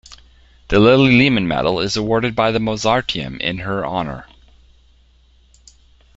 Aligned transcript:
The 0.69 0.77
Lilli 0.77 1.15
Lehmann 1.15 1.47
Medal 1.47 1.79
is 1.79 1.95
awarded 1.95 2.35
by 2.35 2.49
the 2.49 2.57
Mozarteum 2.57 3.39
in 3.39 3.59
her 3.59 3.85
honour. 3.85 4.27